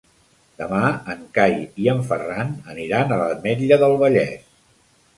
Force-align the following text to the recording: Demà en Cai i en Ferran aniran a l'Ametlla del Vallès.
Demà 0.61 0.79
en 1.15 1.21
Cai 1.35 1.53
i 1.85 1.91
en 1.95 2.03
Ferran 2.09 2.57
aniran 2.75 3.15
a 3.19 3.23
l'Ametlla 3.23 3.81
del 3.87 3.99
Vallès. 4.05 4.53